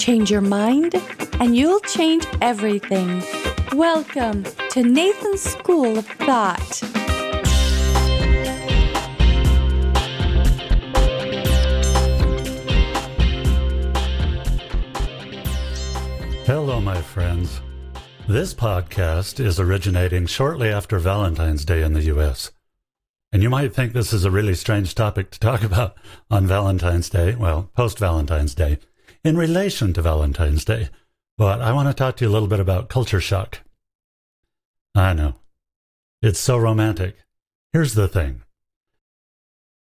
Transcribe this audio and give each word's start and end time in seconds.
Change 0.00 0.30
your 0.30 0.40
mind, 0.40 0.94
and 1.40 1.54
you'll 1.54 1.80
change 1.80 2.24
everything. 2.40 3.22
Welcome 3.74 4.44
to 4.70 4.82
Nathan's 4.82 5.42
School 5.42 5.98
of 5.98 6.06
Thought. 6.06 6.80
Hello, 16.46 16.80
my 16.80 17.02
friends. 17.02 17.60
This 18.26 18.54
podcast 18.54 19.38
is 19.38 19.60
originating 19.60 20.24
shortly 20.24 20.70
after 20.70 20.98
Valentine's 20.98 21.66
Day 21.66 21.82
in 21.82 21.92
the 21.92 22.04
U.S. 22.04 22.52
And 23.32 23.42
you 23.42 23.50
might 23.50 23.74
think 23.74 23.92
this 23.92 24.14
is 24.14 24.24
a 24.24 24.30
really 24.30 24.54
strange 24.54 24.94
topic 24.94 25.30
to 25.32 25.38
talk 25.38 25.62
about 25.70 25.98
on 26.30 26.46
Valentine's 26.46 27.10
Day, 27.10 27.34
well, 27.34 27.70
post 27.76 27.98
Valentine's 27.98 28.54
Day, 28.54 28.78
in 29.24 29.36
relation 29.36 29.92
to 29.92 30.02
Valentine's 30.02 30.64
Day. 30.64 30.88
But 31.36 31.60
I 31.60 31.72
want 31.72 31.88
to 31.88 31.94
talk 31.94 32.16
to 32.16 32.24
you 32.24 32.30
a 32.30 32.32
little 32.32 32.48
bit 32.48 32.60
about 32.60 32.88
culture 32.88 33.20
shock. 33.20 33.60
I 34.94 35.12
know. 35.12 35.34
It's 36.22 36.40
so 36.40 36.58
romantic. 36.58 37.16
Here's 37.72 37.94
the 37.94 38.08
thing. 38.08 38.42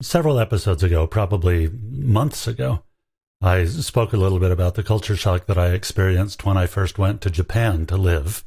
Several 0.01 0.39
episodes 0.39 0.83
ago, 0.83 1.07
probably 1.07 1.69
months 1.69 2.47
ago, 2.47 2.83
I 3.41 3.65
spoke 3.65 4.11
a 4.11 4.17
little 4.17 4.39
bit 4.39 4.51
about 4.51 4.75
the 4.75 4.83
culture 4.83 5.15
shock 5.15 5.45
that 5.45 5.57
I 5.57 5.67
experienced 5.67 6.45
when 6.45 6.57
I 6.57 6.65
first 6.67 6.97
went 6.97 7.21
to 7.21 7.29
Japan 7.29 7.85
to 7.85 7.95
live 7.95 8.43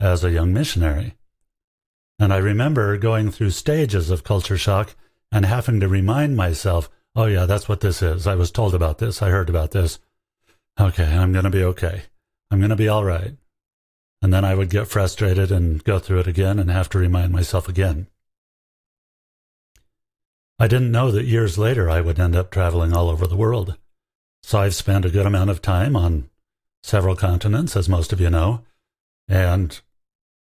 as 0.00 0.24
a 0.24 0.30
young 0.30 0.52
missionary. 0.52 1.14
And 2.18 2.32
I 2.32 2.38
remember 2.38 2.96
going 2.96 3.30
through 3.30 3.50
stages 3.50 4.10
of 4.10 4.24
culture 4.24 4.56
shock 4.56 4.94
and 5.30 5.44
having 5.44 5.80
to 5.80 5.88
remind 5.88 6.36
myself, 6.36 6.88
oh, 7.14 7.26
yeah, 7.26 7.44
that's 7.44 7.68
what 7.68 7.80
this 7.80 8.00
is. 8.00 8.26
I 8.26 8.34
was 8.34 8.50
told 8.50 8.74
about 8.74 8.98
this. 8.98 9.20
I 9.20 9.30
heard 9.30 9.50
about 9.50 9.72
this. 9.72 9.98
Okay, 10.78 11.16
I'm 11.16 11.32
going 11.32 11.44
to 11.44 11.50
be 11.50 11.64
okay. 11.64 12.02
I'm 12.50 12.58
going 12.58 12.70
to 12.70 12.76
be 12.76 12.88
all 12.88 13.04
right. 13.04 13.34
And 14.20 14.32
then 14.32 14.44
I 14.44 14.54
would 14.54 14.70
get 14.70 14.88
frustrated 14.88 15.50
and 15.50 15.82
go 15.84 15.98
through 15.98 16.20
it 16.20 16.26
again 16.26 16.58
and 16.58 16.70
have 16.70 16.88
to 16.90 16.98
remind 16.98 17.32
myself 17.32 17.68
again. 17.68 18.08
I 20.58 20.68
didn't 20.68 20.92
know 20.92 21.10
that 21.10 21.24
years 21.24 21.58
later 21.58 21.90
I 21.90 22.00
would 22.00 22.18
end 22.18 22.34
up 22.34 22.50
traveling 22.50 22.94
all 22.94 23.10
over 23.10 23.26
the 23.26 23.36
world. 23.36 23.76
So 24.42 24.58
I've 24.58 24.74
spent 24.74 25.04
a 25.04 25.10
good 25.10 25.26
amount 25.26 25.50
of 25.50 25.60
time 25.60 25.96
on 25.96 26.30
several 26.82 27.16
continents, 27.16 27.76
as 27.76 27.88
most 27.88 28.12
of 28.12 28.20
you 28.20 28.30
know, 28.30 28.62
and 29.28 29.80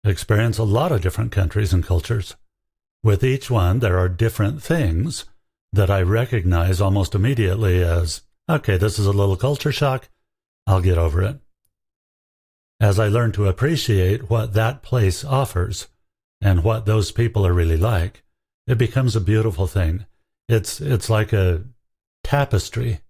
experience 0.04 0.58
a 0.58 0.64
lot 0.64 0.92
of 0.92 1.00
different 1.00 1.32
countries 1.32 1.72
and 1.72 1.84
cultures. 1.84 2.36
With 3.02 3.24
each 3.24 3.50
one, 3.50 3.78
there 3.78 3.98
are 3.98 4.08
different 4.08 4.62
things 4.62 5.24
that 5.72 5.90
I 5.90 6.02
recognize 6.02 6.80
almost 6.80 7.14
immediately 7.14 7.82
as 7.82 8.22
okay, 8.50 8.76
this 8.76 8.98
is 8.98 9.06
a 9.06 9.12
little 9.12 9.36
culture 9.36 9.72
shock. 9.72 10.08
I'll 10.66 10.80
get 10.80 10.98
over 10.98 11.22
it. 11.22 11.38
As 12.80 12.98
I 12.98 13.08
learn 13.08 13.32
to 13.32 13.46
appreciate 13.46 14.28
what 14.28 14.54
that 14.54 14.82
place 14.82 15.24
offers 15.24 15.88
and 16.40 16.64
what 16.64 16.86
those 16.86 17.12
people 17.12 17.46
are 17.46 17.52
really 17.52 17.76
like, 17.76 18.22
it 18.66 18.78
becomes 18.78 19.14
a 19.14 19.20
beautiful 19.20 19.66
thing. 19.66 20.06
It's, 20.48 20.80
it's 20.80 21.08
like 21.08 21.32
a 21.32 21.64
tapestry 22.24 23.00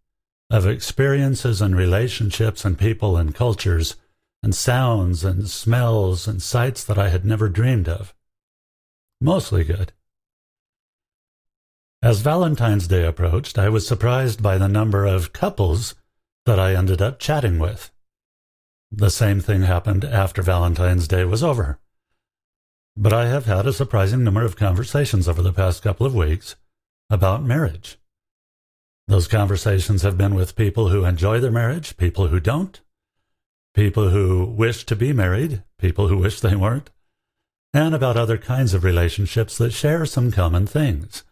of 0.50 0.66
experiences 0.66 1.62
and 1.62 1.74
relationships 1.74 2.64
and 2.64 2.78
people 2.78 3.16
and 3.16 3.34
cultures 3.34 3.96
and 4.42 4.54
sounds 4.54 5.24
and 5.24 5.48
smells 5.48 6.28
and 6.28 6.42
sights 6.42 6.84
that 6.84 6.98
I 6.98 7.08
had 7.08 7.24
never 7.24 7.48
dreamed 7.48 7.88
of. 7.88 8.14
Mostly 9.20 9.64
good. 9.64 9.92
As 12.02 12.20
Valentine's 12.20 12.88
Day 12.88 13.06
approached, 13.06 13.58
I 13.58 13.68
was 13.68 13.86
surprised 13.86 14.42
by 14.42 14.58
the 14.58 14.68
number 14.68 15.06
of 15.06 15.32
couples 15.32 15.94
that 16.46 16.58
I 16.58 16.74
ended 16.74 17.00
up 17.00 17.18
chatting 17.18 17.58
with. 17.58 17.90
The 18.90 19.10
same 19.10 19.40
thing 19.40 19.62
happened 19.62 20.04
after 20.04 20.42
Valentine's 20.42 21.08
Day 21.08 21.24
was 21.24 21.42
over. 21.42 21.78
But 22.96 23.12
I 23.12 23.26
have 23.26 23.46
had 23.46 23.66
a 23.66 23.72
surprising 23.72 24.22
number 24.22 24.44
of 24.44 24.56
conversations 24.56 25.28
over 25.28 25.40
the 25.40 25.52
past 25.52 25.82
couple 25.82 26.06
of 26.06 26.14
weeks 26.14 26.56
about 27.08 27.42
marriage. 27.42 27.98
Those 29.08 29.28
conversations 29.28 30.02
have 30.02 30.18
been 30.18 30.34
with 30.34 30.56
people 30.56 30.88
who 30.88 31.04
enjoy 31.04 31.40
their 31.40 31.50
marriage, 31.50 31.96
people 31.96 32.28
who 32.28 32.38
don't, 32.38 32.80
people 33.74 34.10
who 34.10 34.44
wish 34.44 34.84
to 34.84 34.96
be 34.96 35.12
married, 35.12 35.62
people 35.78 36.08
who 36.08 36.18
wish 36.18 36.40
they 36.40 36.54
weren't, 36.54 36.90
and 37.74 37.94
about 37.94 38.16
other 38.16 38.36
kinds 38.36 38.74
of 38.74 38.84
relationships 38.84 39.56
that 39.58 39.72
share 39.72 40.04
some 40.04 40.30
common 40.30 40.66
things. 40.66 41.24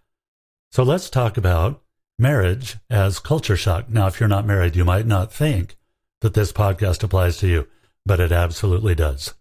So 0.73 0.83
let's 0.83 1.11
talk 1.11 1.37
about 1.37 1.83
marriage 2.21 2.77
as 2.91 3.19
culture 3.19 3.57
shock. 3.57 3.89
Now, 3.89 4.07
if 4.07 4.21
you're 4.21 4.29
not 4.29 4.47
married, 4.47 4.77
you 4.77 4.85
might 4.85 5.07
not 5.07 5.33
think 5.33 5.77
that 6.21 6.35
this 6.35 6.53
podcast 6.53 7.03
applies 7.03 7.39
to 7.39 7.49
you, 7.49 7.67
but 8.05 8.21
it 8.21 8.31
absolutely 8.31 8.95
does. 8.95 9.35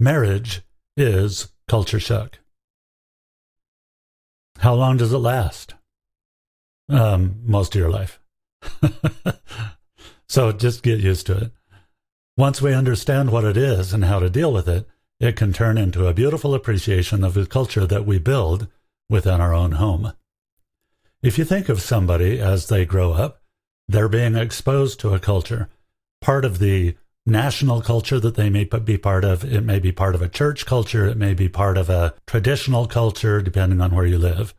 Marriage 0.00 0.62
is 0.96 1.52
culture 1.68 2.00
shock. 2.00 2.40
How 4.58 4.74
long 4.74 4.96
does 4.96 5.12
it 5.12 5.18
last? 5.18 5.74
Um, 6.88 7.36
most 7.44 7.74
of 7.74 7.78
your 7.78 7.90
life. 7.90 8.18
so 10.28 10.50
just 10.50 10.82
get 10.82 10.98
used 10.98 11.26
to 11.26 11.36
it. 11.36 11.52
Once 12.36 12.60
we 12.60 12.74
understand 12.74 13.30
what 13.30 13.44
it 13.44 13.56
is 13.56 13.92
and 13.92 14.04
how 14.04 14.18
to 14.18 14.30
deal 14.30 14.52
with 14.52 14.68
it, 14.68 14.86
it 15.20 15.36
can 15.36 15.52
turn 15.52 15.78
into 15.78 16.06
a 16.06 16.14
beautiful 16.14 16.54
appreciation 16.54 17.22
of 17.22 17.34
the 17.34 17.46
culture 17.46 17.86
that 17.86 18.06
we 18.06 18.18
build 18.18 18.68
within 19.08 19.40
our 19.40 19.54
own 19.54 19.72
home. 19.72 20.12
If 21.20 21.36
you 21.36 21.44
think 21.44 21.68
of 21.68 21.82
somebody 21.82 22.38
as 22.40 22.68
they 22.68 22.84
grow 22.84 23.12
up, 23.12 23.42
they're 23.88 24.08
being 24.08 24.36
exposed 24.36 25.00
to 25.00 25.14
a 25.14 25.18
culture, 25.18 25.68
part 26.20 26.44
of 26.44 26.60
the 26.60 26.96
national 27.26 27.82
culture 27.82 28.20
that 28.20 28.36
they 28.36 28.48
may 28.48 28.64
be 28.64 28.96
part 28.96 29.24
of. 29.24 29.44
It 29.44 29.62
may 29.62 29.80
be 29.80 29.90
part 29.90 30.14
of 30.14 30.22
a 30.22 30.28
church 30.28 30.64
culture. 30.64 31.06
It 31.06 31.16
may 31.16 31.34
be 31.34 31.48
part 31.48 31.76
of 31.76 31.90
a 31.90 32.14
traditional 32.26 32.86
culture, 32.86 33.42
depending 33.42 33.80
on 33.80 33.94
where 33.94 34.06
you 34.06 34.16
live. 34.16 34.54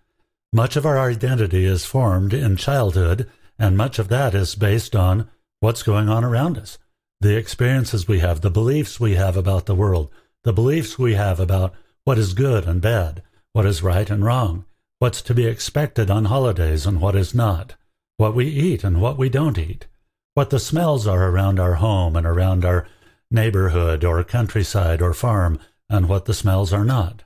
Much 0.52 0.76
of 0.76 0.86
our 0.86 1.00
identity 1.00 1.64
is 1.66 1.86
formed 1.86 2.34
in 2.34 2.58
childhood, 2.58 3.30
and 3.58 3.78
much 3.78 3.98
of 3.98 4.10
that 4.10 4.36
is 4.36 4.56
based 4.56 4.96
on 4.96 5.30
what's 5.62 5.84
going 5.84 6.10
on 6.10 6.24
around 6.24 6.58
us 6.58 6.78
the 7.22 7.36
experiences 7.36 8.08
we 8.08 8.20
have, 8.20 8.40
the 8.40 8.50
beliefs 8.50 8.98
we 8.98 9.16
have 9.16 9.36
about 9.36 9.66
the 9.66 9.76
world, 9.76 10.10
the 10.46 10.54
beliefs 10.54 10.98
we 10.98 11.16
have 11.16 11.38
about 11.38 11.74
what 12.06 12.18
is 12.18 12.34
good 12.34 12.66
and 12.66 12.82
bad, 12.82 13.22
what 13.52 13.66
is 13.66 13.84
right 13.84 14.10
and 14.10 14.24
wrong, 14.24 14.64
what's 15.00 15.22
to 15.22 15.34
be 15.34 15.46
expected 15.46 16.12
on 16.12 16.26
holidays 16.26 16.86
and 16.86 17.00
what 17.00 17.16
is 17.16 17.34
not, 17.34 17.76
what 18.18 18.36
we 18.36 18.46
eat 18.46 18.84
and 18.84 19.02
what 19.02 19.18
we 19.18 19.30
don't 19.30 19.58
eat, 19.58 19.88
what 20.34 20.50
the 20.50 20.60
smells 20.60 21.08
are 21.08 21.30
around 21.30 21.60
our 21.60 21.76
home 21.76 22.16
and 22.16 22.28
around 22.28 22.66
our 22.66 22.86
neighborhood 23.32 24.04
or 24.04 24.24
countryside 24.24 25.02
or 25.02 25.14
farm, 25.14 25.58
and 25.90 26.10
what 26.10 26.26
the 26.26 26.34
smells 26.34 26.74
are 26.74 26.86
not. 26.86 27.24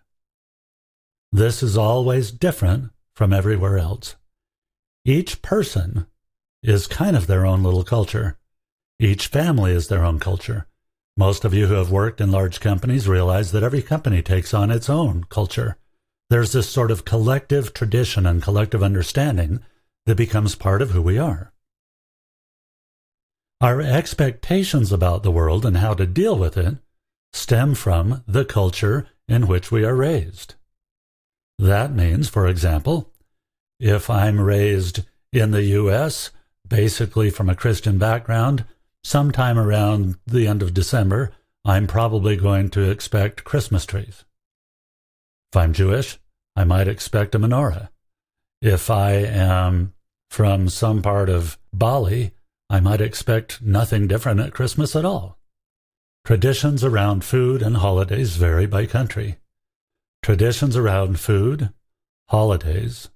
This 1.31 1.63
is 1.63 1.75
always 1.75 2.31
different 2.31 2.91
from 3.15 3.33
everywhere 3.33 3.79
else. 3.79 4.15
Each 5.03 5.41
person 5.41 6.05
is 6.61 6.87
kind 6.87 7.17
of 7.17 7.27
their 7.27 7.45
own 7.45 7.63
little 7.63 7.83
culture. 7.83 8.37
Each 8.99 9.27
family 9.27 9.71
is 9.71 9.87
their 9.87 10.05
own 10.05 10.19
culture. 10.19 10.67
Most 11.17 11.43
of 11.43 11.53
you 11.53 11.67
who 11.67 11.73
have 11.73 11.91
worked 11.91 12.21
in 12.21 12.31
large 12.31 12.59
companies 12.59 13.07
realize 13.07 13.51
that 13.51 13.63
every 13.63 13.81
company 13.81 14.21
takes 14.21 14.53
on 14.53 14.71
its 14.71 14.89
own 14.89 15.25
culture. 15.25 15.77
There's 16.33 16.51
this 16.51 16.67
sort 16.67 16.89
of 16.89 17.05
collective 17.05 17.75
tradition 17.75 18.25
and 18.25 18.41
collective 18.41 18.81
understanding 18.81 19.63
that 20.07 20.17
becomes 20.17 20.55
part 20.55 20.81
of 20.81 20.89
who 20.89 20.99
we 20.99 21.19
are. 21.19 21.53
Our 23.61 23.79
expectations 23.81 24.91
about 24.91 25.21
the 25.21 25.29
world 25.29 25.63
and 25.63 25.77
how 25.77 25.93
to 25.93 26.07
deal 26.07 26.35
with 26.35 26.57
it 26.57 26.77
stem 27.33 27.75
from 27.75 28.23
the 28.27 28.45
culture 28.45 29.05
in 29.27 29.45
which 29.45 29.71
we 29.71 29.85
are 29.85 29.93
raised. 29.93 30.55
That 31.59 31.93
means, 31.93 32.29
for 32.29 32.47
example, 32.47 33.11
if 33.79 34.09
I'm 34.09 34.41
raised 34.41 35.03
in 35.31 35.51
the 35.51 35.65
U.S., 35.83 36.31
basically 36.67 37.29
from 37.29 37.47
a 37.47 37.55
Christian 37.55 37.99
background, 37.99 38.65
sometime 39.03 39.59
around 39.59 40.17
the 40.25 40.47
end 40.47 40.63
of 40.63 40.73
December, 40.73 41.31
I'm 41.63 41.85
probably 41.85 42.35
going 42.37 42.71
to 42.71 42.89
expect 42.89 43.43
Christmas 43.43 43.85
trees. 43.85 44.25
If 45.51 45.57
I'm 45.57 45.73
Jewish, 45.73 46.17
I 46.55 46.63
might 46.63 46.87
expect 46.87 47.35
a 47.35 47.39
menorah. 47.39 47.89
If 48.61 48.89
I 48.89 49.13
am 49.13 49.93
from 50.29 50.69
some 50.69 51.01
part 51.01 51.29
of 51.29 51.57
Bali, 51.73 52.31
I 52.69 52.79
might 52.79 53.01
expect 53.01 53.61
nothing 53.61 54.07
different 54.07 54.39
at 54.39 54.53
Christmas 54.53 54.95
at 54.95 55.05
all. 55.05 55.37
Traditions 56.25 56.83
around 56.83 57.23
food 57.23 57.61
and 57.61 57.77
holidays 57.77 58.35
vary 58.37 58.65
by 58.65 58.85
country. 58.85 59.37
Traditions 60.21 60.77
around 60.77 61.19
food, 61.19 61.73
holidays, 62.29 63.09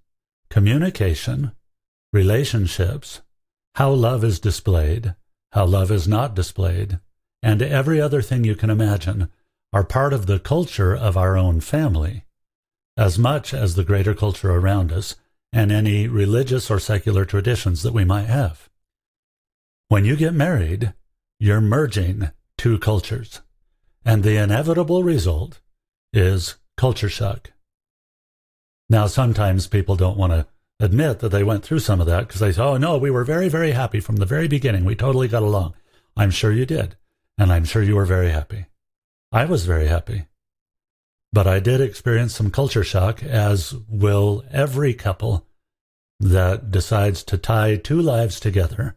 communication, 0.49 1.53
relationships, 2.11 3.21
how 3.75 3.91
love 3.91 4.23
is 4.23 4.39
displayed, 4.39 5.15
how 5.53 5.65
love 5.65 5.89
is 5.89 6.07
not 6.07 6.35
displayed, 6.35 6.99
and 7.41 7.61
every 7.61 8.01
other 8.01 8.21
thing 8.21 8.43
you 8.43 8.55
can 8.55 8.69
imagine 8.69 9.29
are 9.71 9.83
part 9.83 10.11
of 10.13 10.25
the 10.25 10.39
culture 10.39 10.95
of 10.95 11.15
our 11.15 11.37
own 11.37 11.61
family, 11.61 12.25
as 12.97 13.19
much 13.19 13.53
as 13.53 13.75
the 13.75 13.83
greater 13.83 14.13
culture 14.13 14.51
around 14.51 14.91
us 14.91 15.15
and 15.53 15.71
any 15.71 16.07
religious 16.07 16.69
or 16.69 16.79
secular 16.79 17.23
traditions 17.23 17.83
that 17.83 17.93
we 17.93 18.03
might 18.03 18.25
have. 18.25 18.69
When 19.87 20.03
you 20.03 20.15
get 20.15 20.33
married, 20.33 20.93
you're 21.39 21.61
merging 21.61 22.31
two 22.57 22.79
cultures. 22.79 23.41
And 24.03 24.23
the 24.23 24.37
inevitable 24.37 25.03
result 25.03 25.61
is 26.11 26.55
culture 26.75 27.09
shock. 27.09 27.51
Now, 28.89 29.07
sometimes 29.07 29.67
people 29.67 29.95
don't 29.95 30.17
want 30.17 30.33
to 30.33 30.47
admit 30.79 31.19
that 31.19 31.29
they 31.29 31.43
went 31.43 31.63
through 31.63 31.79
some 31.79 31.99
of 31.99 32.07
that 32.07 32.27
because 32.27 32.39
they 32.39 32.51
say, 32.51 32.61
oh, 32.61 32.77
no, 32.77 32.97
we 32.97 33.11
were 33.11 33.23
very, 33.23 33.49
very 33.49 33.71
happy 33.71 33.99
from 33.99 34.17
the 34.17 34.25
very 34.25 34.47
beginning. 34.47 34.85
We 34.85 34.95
totally 34.95 35.27
got 35.27 35.43
along. 35.43 35.75
I'm 36.15 36.31
sure 36.31 36.51
you 36.51 36.65
did. 36.65 36.95
And 37.37 37.51
I'm 37.51 37.65
sure 37.65 37.83
you 37.83 37.95
were 37.95 38.05
very 38.05 38.31
happy. 38.31 38.65
I 39.31 39.45
was 39.45 39.65
very 39.65 39.87
happy. 39.87 40.25
But 41.37 41.45
I 41.45 41.59
did 41.59 41.81
experience 41.81 42.33
some 42.33 42.49
culture 42.49 42.83
shock, 42.83 43.21
as 43.21 43.75
will 43.87 44.43
every 44.49 44.95
couple 44.95 45.45
that 46.19 46.71
decides 46.71 47.21
to 47.25 47.37
tie 47.37 47.75
two 47.75 48.01
lives 48.01 48.39
together 48.39 48.95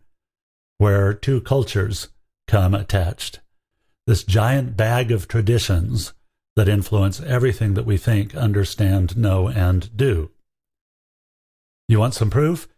where 0.79 1.13
two 1.13 1.43
cultures 1.43 2.09
come 2.49 2.73
attached. 2.73 3.41
This 4.07 4.25
giant 4.25 4.75
bag 4.75 5.13
of 5.13 5.29
traditions 5.29 6.15
that 6.57 6.67
influence 6.67 7.21
everything 7.21 7.75
that 7.75 7.85
we 7.85 7.99
think, 7.99 8.35
understand, 8.35 9.19
know, 9.19 9.49
and 9.49 9.95
do. 9.95 10.31
You 11.89 11.99
want 11.99 12.15
some 12.15 12.31
proof? 12.31 12.69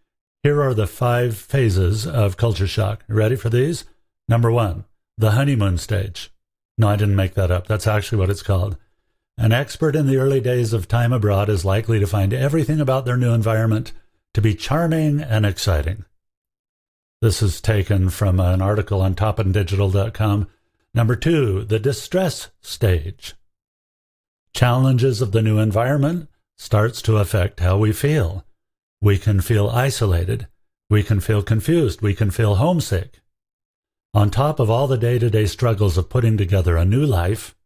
Here 0.42 0.60
are 0.60 0.74
the 0.74 0.88
five 0.88 1.36
phases 1.36 2.04
of 2.04 2.36
culture 2.36 2.66
shock. 2.66 3.04
Ready 3.06 3.36
for 3.36 3.48
these? 3.48 3.84
Number 4.28 4.50
one, 4.50 4.86
the 5.16 5.30
honeymoon 5.30 5.78
stage. 5.78 6.32
No, 6.76 6.88
I 6.88 6.96
didn't 6.96 7.14
make 7.14 7.34
that 7.34 7.52
up. 7.52 7.68
That's 7.68 7.86
actually 7.86 8.18
what 8.18 8.30
it's 8.30 8.42
called. 8.42 8.76
An 9.42 9.50
expert 9.50 9.96
in 9.96 10.06
the 10.06 10.18
early 10.18 10.40
days 10.40 10.72
of 10.72 10.86
time 10.86 11.12
abroad 11.12 11.48
is 11.48 11.64
likely 11.64 11.98
to 11.98 12.06
find 12.06 12.32
everything 12.32 12.78
about 12.78 13.04
their 13.04 13.16
new 13.16 13.34
environment 13.34 13.90
to 14.34 14.40
be 14.40 14.54
charming 14.54 15.20
and 15.20 15.44
exciting. 15.44 16.04
This 17.20 17.42
is 17.42 17.60
taken 17.60 18.08
from 18.10 18.38
an 18.38 18.62
article 18.62 19.00
on 19.00 19.16
toppandigital.com. 19.16 20.46
Number 20.94 21.16
two, 21.16 21.64
the 21.64 21.80
distress 21.80 22.50
stage. 22.60 23.34
Challenges 24.54 25.20
of 25.20 25.32
the 25.32 25.42
new 25.42 25.58
environment 25.58 26.28
starts 26.56 27.02
to 27.02 27.16
affect 27.16 27.58
how 27.58 27.78
we 27.78 27.92
feel. 27.92 28.46
We 29.00 29.18
can 29.18 29.40
feel 29.40 29.68
isolated. 29.68 30.46
We 30.88 31.02
can 31.02 31.18
feel 31.18 31.42
confused. 31.42 32.00
We 32.00 32.14
can 32.14 32.30
feel 32.30 32.54
homesick. 32.54 33.18
On 34.14 34.30
top 34.30 34.60
of 34.60 34.70
all 34.70 34.86
the 34.86 34.96
day 34.96 35.18
to 35.18 35.28
day 35.28 35.46
struggles 35.46 35.98
of 35.98 36.08
putting 36.08 36.36
together 36.36 36.76
a 36.76 36.84
new 36.84 37.04
life, 37.04 37.56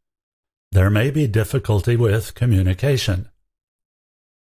there 0.72 0.90
may 0.90 1.10
be 1.10 1.26
difficulty 1.26 1.96
with 1.96 2.34
communication. 2.34 3.28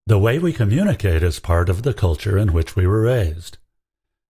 The 0.06 0.18
way 0.18 0.38
we 0.38 0.52
communicate 0.52 1.22
is 1.22 1.38
part 1.38 1.68
of 1.68 1.82
the 1.82 1.94
culture 1.94 2.36
in 2.36 2.52
which 2.52 2.74
we 2.74 2.86
were 2.86 3.02
raised 3.02 3.58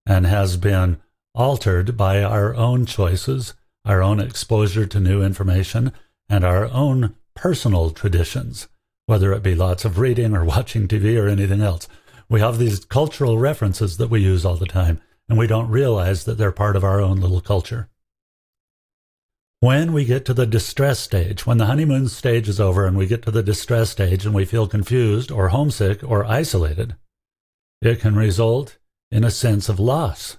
and 0.06 0.25
has 0.25 0.57
been 0.57 1.00
altered 1.36 1.95
by 1.95 2.24
our 2.24 2.56
own 2.56 2.86
choices, 2.86 3.53
our 3.86 4.01
own 4.01 4.19
exposure 4.19 4.86
to 4.88 5.00
new 5.00 5.21
information, 5.21 5.91
and 6.27 6.44
our 6.44 6.65
own 6.69 7.15
personal 7.36 7.92
traditions, 7.92 8.68
whether 9.06 9.31
it 9.31 9.44
be 9.44 9.56
lots 9.56 9.85
of 9.85 10.00
reading 10.00 10.35
or 10.35 10.44
watching 10.56 10.88
TV 10.88 11.21
or 11.21 11.27
anything 11.27 11.62
else. 11.62 11.88
We 12.27 12.39
have 12.39 12.57
these 12.57 12.85
cultural 12.85 13.38
references 13.38 13.97
that 13.97 14.09
we 14.09 14.21
use 14.21 14.45
all 14.45 14.56
the 14.56 14.65
time, 14.65 15.01
and 15.27 15.38
we 15.38 15.47
don't 15.47 15.69
realize 15.69 16.25
that 16.25 16.38
they're 16.38 16.51
part 16.51 16.75
of 16.75 16.83
our 16.83 17.00
own 17.00 17.19
little 17.19 17.42
culture. 17.42 17.89
When 19.61 19.91
we 19.91 20.06
get 20.06 20.23
to 20.25 20.33
the 20.33 20.45
distress 20.45 21.00
stage, 21.00 21.45
when 21.45 21.57
the 21.57 21.65
honeymoon 21.65 22.07
stage 22.07 22.47
is 22.47 22.61
over 22.61 22.85
and 22.85 22.95
we 22.95 23.07
get 23.07 23.23
to 23.23 23.31
the 23.31 23.44
distress 23.44 23.89
stage 23.89 24.25
and 24.25 24.33
we 24.33 24.45
feel 24.45 24.67
confused 24.67 25.31
or 25.31 25.50
homesick 25.50 26.01
or 26.01 26.23
isolated, 26.23 26.95
it 27.81 28.00
can 28.00 28.15
result 28.15 28.77
in 29.11 29.25
a 29.25 29.31
sense 29.31 29.67
of 29.67 29.77
loss 29.77 30.38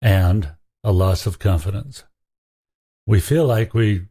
and 0.00 0.50
a 0.84 0.92
loss 0.92 1.26
of 1.26 1.40
confidence. 1.40 2.04
We 3.04 3.18
feel 3.18 3.46
like 3.46 3.74
we 3.74 4.06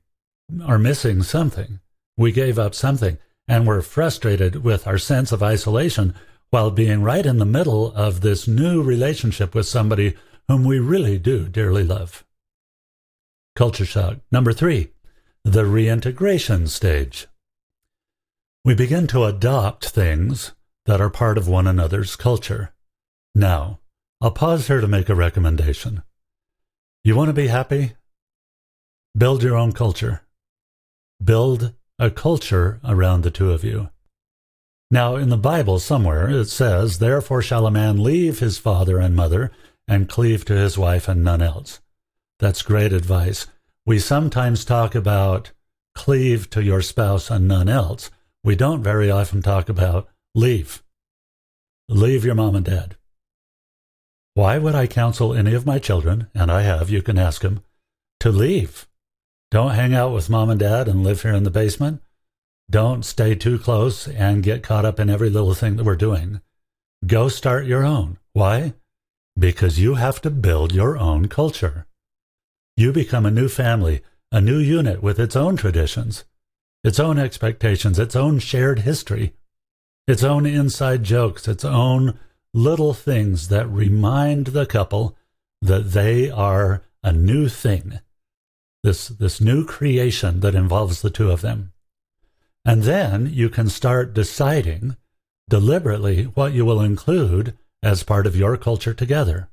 are 0.65 0.77
missing 0.77 1.23
something. 1.23 1.79
We 2.17 2.33
gave 2.33 2.59
up 2.59 2.75
something 2.75 3.19
and 3.47 3.65
we're 3.65 3.81
frustrated 3.81 4.63
with 4.65 4.85
our 4.85 4.97
sense 4.97 5.31
of 5.31 5.41
isolation 5.41 6.13
while 6.49 6.71
being 6.71 7.03
right 7.03 7.25
in 7.25 7.37
the 7.37 7.45
middle 7.45 7.93
of 7.93 8.19
this 8.19 8.49
new 8.49 8.83
relationship 8.83 9.55
with 9.55 9.65
somebody 9.65 10.15
whom 10.49 10.65
we 10.65 10.77
really 10.77 11.17
do 11.17 11.47
dearly 11.47 11.85
love. 11.85 12.25
Culture 13.59 13.85
shock. 13.85 14.19
Number 14.31 14.53
three, 14.53 14.93
the 15.43 15.65
reintegration 15.65 16.67
stage. 16.67 17.27
We 18.63 18.73
begin 18.73 19.05
to 19.07 19.25
adopt 19.25 19.89
things 19.89 20.53
that 20.85 21.01
are 21.01 21.09
part 21.09 21.37
of 21.37 21.49
one 21.49 21.67
another's 21.67 22.15
culture. 22.15 22.73
Now, 23.35 23.81
I'll 24.21 24.31
pause 24.31 24.67
here 24.67 24.79
to 24.79 24.87
make 24.87 25.09
a 25.09 25.13
recommendation. 25.13 26.03
You 27.03 27.17
want 27.17 27.27
to 27.27 27.33
be 27.33 27.47
happy? 27.47 27.97
Build 29.17 29.43
your 29.43 29.57
own 29.57 29.73
culture. 29.73 30.21
Build 31.21 31.73
a 31.99 32.09
culture 32.09 32.79
around 32.85 33.23
the 33.23 33.29
two 33.29 33.51
of 33.51 33.65
you. 33.65 33.89
Now, 34.89 35.17
in 35.17 35.27
the 35.27 35.35
Bible, 35.35 35.79
somewhere, 35.79 36.29
it 36.29 36.45
says, 36.45 36.99
Therefore 36.99 37.41
shall 37.41 37.67
a 37.67 37.71
man 37.71 38.01
leave 38.01 38.39
his 38.39 38.57
father 38.57 38.99
and 38.99 39.17
mother 39.17 39.51
and 39.85 40.07
cleave 40.07 40.45
to 40.45 40.53
his 40.53 40.77
wife 40.77 41.09
and 41.09 41.25
none 41.25 41.41
else. 41.41 41.81
That's 42.39 42.61
great 42.61 42.93
advice. 42.93 43.47
We 43.85 43.99
sometimes 43.99 44.63
talk 44.63 44.95
about 44.95 45.51
cleave 45.93 46.49
to 46.51 46.63
your 46.63 46.81
spouse 46.81 47.29
and 47.29 47.47
none 47.47 47.67
else. 47.67 48.09
We 48.43 48.55
don't 48.55 48.81
very 48.81 49.11
often 49.11 49.41
talk 49.41 49.67
about 49.67 50.07
leave. 50.33 50.81
Leave 51.89 52.23
your 52.23 52.35
mom 52.35 52.55
and 52.55 52.65
dad. 52.65 52.95
Why 54.35 54.57
would 54.57 54.75
I 54.75 54.87
counsel 54.87 55.33
any 55.33 55.53
of 55.53 55.65
my 55.65 55.79
children, 55.79 56.27
and 56.33 56.49
I 56.49 56.61
have, 56.61 56.89
you 56.89 57.01
can 57.01 57.17
ask 57.17 57.41
them, 57.41 57.61
to 58.21 58.31
leave? 58.31 58.87
Don't 59.51 59.71
hang 59.71 59.93
out 59.93 60.13
with 60.13 60.29
mom 60.29 60.49
and 60.49 60.59
dad 60.59 60.87
and 60.87 61.03
live 61.03 61.23
here 61.23 61.33
in 61.33 61.43
the 61.43 61.49
basement. 61.51 62.01
Don't 62.69 63.03
stay 63.03 63.35
too 63.35 63.59
close 63.59 64.07
and 64.07 64.43
get 64.43 64.63
caught 64.63 64.85
up 64.85 64.99
in 64.99 65.09
every 65.09 65.29
little 65.29 65.55
thing 65.55 65.75
that 65.75 65.83
we're 65.83 65.95
doing. 65.95 66.39
Go 67.05 67.27
start 67.27 67.65
your 67.65 67.83
own. 67.83 68.19
Why? 68.31 68.75
Because 69.37 69.79
you 69.79 69.95
have 69.95 70.21
to 70.21 70.29
build 70.29 70.71
your 70.71 70.97
own 70.97 71.27
culture. 71.27 71.87
You 72.79 72.93
become 72.93 73.25
a 73.25 73.31
new 73.31 73.49
family, 73.49 74.03
a 74.31 74.39
new 74.39 74.57
unit 74.57 75.03
with 75.03 75.19
its 75.19 75.35
own 75.35 75.57
traditions, 75.57 76.23
its 76.81 76.97
own 76.97 77.19
expectations, 77.19 77.99
its 77.99 78.15
own 78.15 78.39
shared 78.39 78.79
history, 78.79 79.33
its 80.07 80.23
own 80.23 80.45
inside 80.45 81.03
jokes, 81.03 81.49
its 81.49 81.65
own 81.65 82.17
little 82.53 82.93
things 82.93 83.49
that 83.49 83.69
remind 83.69 84.47
the 84.47 84.65
couple 84.65 85.17
that 85.61 85.91
they 85.91 86.29
are 86.29 86.81
a 87.03 87.11
new 87.11 87.49
thing, 87.49 87.99
this, 88.81 89.09
this 89.09 89.41
new 89.41 89.65
creation 89.65 90.39
that 90.39 90.55
involves 90.55 91.01
the 91.01 91.09
two 91.09 91.31
of 91.31 91.41
them. 91.41 91.73
And 92.63 92.83
then 92.83 93.29
you 93.33 93.49
can 93.49 93.67
start 93.67 94.13
deciding 94.13 94.95
deliberately 95.49 96.23
what 96.23 96.53
you 96.53 96.63
will 96.63 96.79
include 96.79 97.57
as 97.83 98.03
part 98.03 98.25
of 98.25 98.37
your 98.37 98.55
culture 98.55 98.93
together. 98.93 99.49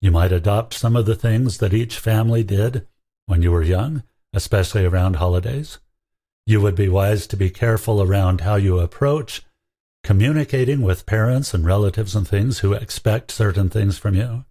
You 0.00 0.10
might 0.10 0.32
adopt 0.32 0.74
some 0.74 0.96
of 0.96 1.06
the 1.06 1.14
things 1.14 1.58
that 1.58 1.74
each 1.74 1.98
family 1.98 2.44
did 2.44 2.86
when 3.26 3.42
you 3.42 3.50
were 3.50 3.62
young, 3.62 4.02
especially 4.32 4.84
around 4.84 5.16
holidays. 5.16 5.78
You 6.46 6.60
would 6.60 6.74
be 6.74 6.88
wise 6.88 7.26
to 7.28 7.36
be 7.36 7.50
careful 7.50 8.02
around 8.02 8.42
how 8.42 8.56
you 8.56 8.78
approach 8.78 9.42
communicating 10.04 10.82
with 10.82 11.06
parents 11.06 11.52
and 11.52 11.66
relatives 11.66 12.14
and 12.14 12.28
things 12.28 12.60
who 12.60 12.72
expect 12.72 13.32
certain 13.32 13.68
things 13.68 13.98
from 13.98 14.14
you. 14.14 14.44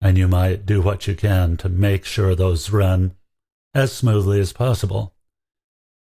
And 0.00 0.16
you 0.16 0.26
might 0.26 0.64
do 0.64 0.80
what 0.80 1.06
you 1.06 1.14
can 1.14 1.58
to 1.58 1.68
make 1.68 2.06
sure 2.06 2.34
those 2.34 2.70
run 2.70 3.14
as 3.74 3.92
smoothly 3.92 4.40
as 4.40 4.54
possible 4.54 5.12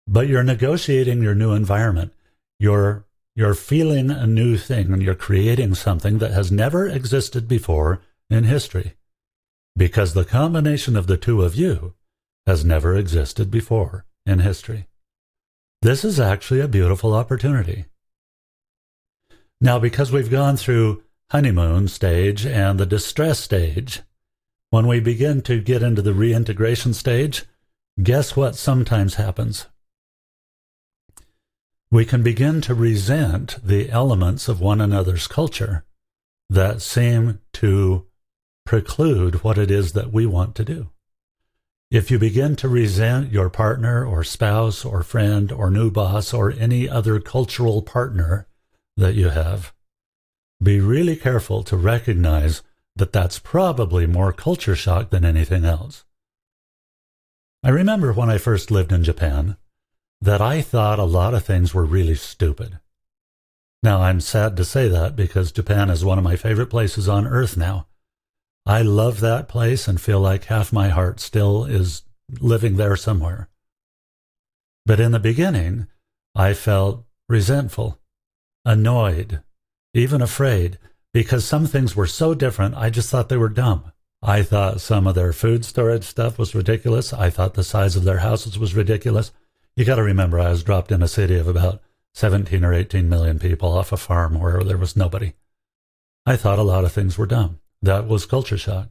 but 0.07 0.27
you're 0.27 0.43
negotiating 0.43 1.21
your 1.21 1.35
new 1.35 1.53
environment. 1.53 2.13
You're 2.59 3.05
you're 3.33 3.53
feeling 3.53 4.11
a 4.11 4.27
new 4.27 4.57
thing 4.57 4.91
and 4.91 5.01
you're 5.01 5.15
creating 5.15 5.75
something 5.75 6.17
that 6.17 6.31
has 6.31 6.51
never 6.51 6.87
existed 6.87 7.47
before 7.47 8.01
in 8.31 8.45
history 8.45 8.95
because 9.77 10.13
the 10.13 10.25
combination 10.25 10.95
of 10.95 11.05
the 11.05 11.17
two 11.17 11.43
of 11.43 11.53
you 11.53 11.93
has 12.47 12.65
never 12.65 12.95
existed 12.95 13.51
before 13.51 14.05
in 14.25 14.39
history. 14.39 14.87
This 15.83 16.03
is 16.03 16.19
actually 16.19 16.59
a 16.59 16.67
beautiful 16.67 17.13
opportunity. 17.13 17.85
Now, 19.59 19.77
because 19.77 20.11
we've 20.11 20.31
gone 20.31 20.57
through 20.57 21.03
honeymoon 21.29 21.87
stage 21.87 22.45
and 22.45 22.79
the 22.79 22.87
distress 22.87 23.39
stage, 23.39 24.01
when 24.71 24.87
we 24.87 24.99
begin 24.99 25.41
to 25.43 25.61
get 25.61 25.83
into 25.83 26.01
the 26.01 26.13
reintegration 26.13 26.95
stage, 26.95 27.45
guess 28.01 28.35
what 28.35 28.55
sometimes 28.55 29.15
happens? 29.15 29.67
we 31.91 32.05
can 32.05 32.23
begin 32.23 32.61
to 32.61 32.73
resent 32.73 33.57
the 33.61 33.89
elements 33.91 34.47
of 34.47 34.61
one 34.61 34.79
another's 34.79 35.27
culture 35.27 35.83
that 36.49 36.81
seem 36.81 37.39
to 37.51 38.05
preclude 38.71 39.43
what 39.43 39.57
it 39.57 39.69
is 39.69 39.91
that 39.91 40.13
we 40.13 40.25
want 40.25 40.55
to 40.55 40.63
do. 40.63 40.89
If 41.91 42.09
you 42.09 42.17
begin 42.17 42.55
to 42.55 42.69
resent 42.69 43.29
your 43.29 43.49
partner 43.49 44.05
or 44.05 44.23
spouse 44.23 44.85
or 44.85 45.03
friend 45.03 45.51
or 45.51 45.69
new 45.69 45.91
boss 45.91 46.33
or 46.33 46.51
any 46.51 46.87
other 46.87 47.19
cultural 47.19 47.81
partner 47.81 48.47
that 48.95 49.13
you 49.13 49.27
have, 49.27 49.73
be 50.63 50.79
really 50.79 51.17
careful 51.17 51.63
to 51.63 51.75
recognize 51.75 52.61
that 52.95 53.11
that's 53.11 53.39
probably 53.39 54.07
more 54.07 54.31
culture 54.31 54.77
shock 54.77 55.09
than 55.09 55.25
anything 55.25 55.65
else. 55.65 56.05
I 57.65 57.71
remember 57.71 58.13
when 58.13 58.29
I 58.29 58.37
first 58.37 58.71
lived 58.71 58.93
in 58.93 59.03
Japan 59.03 59.57
that 60.21 60.39
I 60.39 60.61
thought 60.61 60.97
a 60.97 61.03
lot 61.03 61.33
of 61.33 61.43
things 61.43 61.73
were 61.73 61.83
really 61.83 62.15
stupid. 62.15 62.79
Now, 63.83 64.01
I'm 64.01 64.21
sad 64.21 64.55
to 64.55 64.63
say 64.63 64.87
that 64.87 65.17
because 65.17 65.51
Japan 65.51 65.89
is 65.89 66.05
one 66.05 66.17
of 66.17 66.23
my 66.23 66.37
favorite 66.37 66.69
places 66.69 67.09
on 67.09 67.27
earth 67.27 67.57
now. 67.57 67.87
I 68.65 68.81
love 68.81 69.19
that 69.19 69.47
place 69.47 69.87
and 69.87 69.99
feel 69.99 70.19
like 70.19 70.45
half 70.45 70.71
my 70.71 70.89
heart 70.89 71.19
still 71.19 71.65
is 71.65 72.03
living 72.39 72.77
there 72.77 72.95
somewhere. 72.95 73.49
But 74.85 74.99
in 74.99 75.11
the 75.11 75.19
beginning, 75.19 75.87
I 76.35 76.53
felt 76.53 77.05
resentful, 77.27 77.99
annoyed, 78.65 79.41
even 79.93 80.21
afraid, 80.21 80.77
because 81.13 81.43
some 81.43 81.65
things 81.65 81.95
were 81.95 82.07
so 82.07 82.33
different, 82.33 82.75
I 82.75 82.89
just 82.89 83.09
thought 83.09 83.29
they 83.29 83.37
were 83.37 83.49
dumb. 83.49 83.91
I 84.23 84.43
thought 84.43 84.81
some 84.81 85.07
of 85.07 85.15
their 85.15 85.33
food 85.33 85.65
storage 85.65 86.03
stuff 86.03 86.37
was 86.37 86.53
ridiculous. 86.53 87.11
I 87.11 87.31
thought 87.31 87.55
the 87.55 87.63
size 87.63 87.95
of 87.95 88.03
their 88.03 88.19
houses 88.19 88.59
was 88.59 88.75
ridiculous. 88.75 89.31
You 89.75 89.83
got 89.83 89.95
to 89.95 90.03
remember, 90.03 90.39
I 90.39 90.51
was 90.51 90.63
dropped 90.63 90.91
in 90.91 91.01
a 91.01 91.07
city 91.07 91.37
of 91.37 91.47
about 91.47 91.81
17 92.13 92.63
or 92.63 92.73
18 92.73 93.09
million 93.09 93.39
people 93.39 93.71
off 93.71 93.91
a 93.91 93.97
farm 93.97 94.39
where 94.39 94.63
there 94.63 94.77
was 94.77 94.95
nobody. 94.95 95.33
I 96.25 96.35
thought 96.35 96.59
a 96.59 96.63
lot 96.63 96.85
of 96.85 96.91
things 96.91 97.17
were 97.17 97.25
dumb. 97.25 97.60
That 97.81 98.07
was 98.07 98.25
culture 98.25 98.57
shock. 98.57 98.89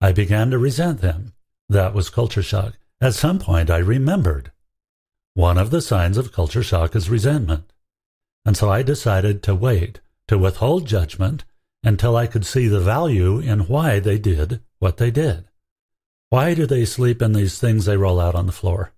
I 0.00 0.12
began 0.12 0.50
to 0.50 0.58
resent 0.58 1.00
them. 1.00 1.32
That 1.68 1.94
was 1.94 2.10
culture 2.10 2.42
shock. 2.42 2.74
At 3.00 3.14
some 3.14 3.38
point, 3.38 3.70
I 3.70 3.78
remembered. 3.78 4.50
One 5.34 5.58
of 5.58 5.70
the 5.70 5.80
signs 5.80 6.18
of 6.18 6.32
culture 6.32 6.62
shock 6.62 6.96
is 6.96 7.10
resentment. 7.10 7.72
And 8.44 8.56
so 8.56 8.70
I 8.70 8.82
decided 8.82 9.42
to 9.44 9.54
wait, 9.54 10.00
to 10.26 10.38
withhold 10.38 10.86
judgment 10.86 11.44
until 11.84 12.16
I 12.16 12.26
could 12.26 12.44
see 12.44 12.66
the 12.66 12.80
value 12.80 13.38
in 13.38 13.68
why 13.68 14.00
they 14.00 14.18
did 14.18 14.60
what 14.78 14.96
they 14.96 15.10
did. 15.10 15.44
Why 16.30 16.54
do 16.54 16.66
they 16.66 16.84
sleep 16.84 17.22
in 17.22 17.32
these 17.32 17.58
things 17.58 17.84
they 17.84 17.96
roll 17.96 18.20
out 18.20 18.34
on 18.34 18.46
the 18.46 18.52
floor? 18.52 18.92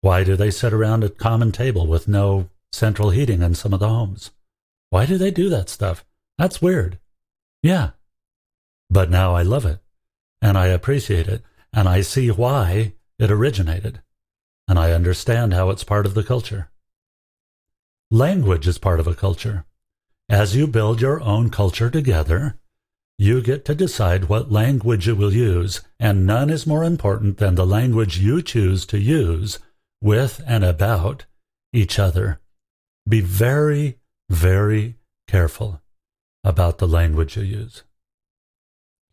Why 0.00 0.24
do 0.24 0.36
they 0.36 0.50
sit 0.50 0.72
around 0.72 1.04
a 1.04 1.08
common 1.08 1.52
table 1.52 1.86
with 1.86 2.08
no 2.08 2.48
central 2.72 3.10
heating 3.10 3.42
in 3.42 3.54
some 3.54 3.72
of 3.74 3.80
the 3.80 3.88
homes? 3.88 4.30
Why 4.90 5.06
do 5.06 5.18
they 5.18 5.30
do 5.30 5.48
that 5.50 5.68
stuff? 5.68 6.04
That's 6.38 6.62
weird. 6.62 6.98
Yeah. 7.62 7.90
But 8.90 9.10
now 9.10 9.34
I 9.34 9.42
love 9.42 9.64
it, 9.64 9.80
and 10.40 10.58
I 10.58 10.66
appreciate 10.66 11.28
it, 11.28 11.42
and 11.72 11.88
I 11.88 12.02
see 12.02 12.30
why 12.30 12.94
it 13.18 13.30
originated, 13.30 14.02
and 14.68 14.78
I 14.78 14.92
understand 14.92 15.54
how 15.54 15.70
it's 15.70 15.84
part 15.84 16.06
of 16.06 16.14
the 16.14 16.24
culture. 16.24 16.70
Language 18.10 18.66
is 18.66 18.78
part 18.78 19.00
of 19.00 19.06
a 19.06 19.14
culture. 19.14 19.64
As 20.28 20.54
you 20.54 20.66
build 20.66 21.00
your 21.00 21.20
own 21.20 21.50
culture 21.50 21.90
together, 21.90 22.58
you 23.18 23.40
get 23.40 23.64
to 23.66 23.74
decide 23.74 24.24
what 24.24 24.50
language 24.50 25.06
you 25.06 25.14
will 25.14 25.32
use, 25.32 25.80
and 26.00 26.26
none 26.26 26.50
is 26.50 26.66
more 26.66 26.84
important 26.84 27.38
than 27.38 27.54
the 27.54 27.66
language 27.66 28.18
you 28.18 28.42
choose 28.42 28.84
to 28.86 28.98
use 28.98 29.58
with 30.00 30.42
and 30.46 30.64
about 30.64 31.26
each 31.72 31.98
other. 31.98 32.40
Be 33.08 33.20
very, 33.20 33.98
very 34.28 34.96
careful 35.28 35.80
about 36.44 36.78
the 36.78 36.88
language 36.88 37.36
you 37.36 37.44
use. 37.44 37.84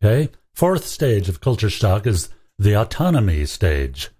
Okay? 0.02 0.30
Fourth 0.54 0.86
stage 0.86 1.28
of 1.28 1.40
culture 1.40 1.70
shock 1.70 2.06
is 2.06 2.30
the 2.58 2.74
autonomy 2.74 3.46
stage, 3.46 4.10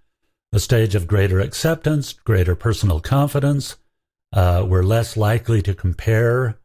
a 0.51 0.59
stage 0.59 0.95
of 0.95 1.07
greater 1.07 1.39
acceptance, 1.39 2.13
greater 2.13 2.55
personal 2.55 2.99
confidence. 2.99 3.77
Uh, 4.33 4.65
we're 4.67 4.83
less 4.83 5.17
likely 5.17 5.61
to 5.61 5.73
compare 5.73 6.57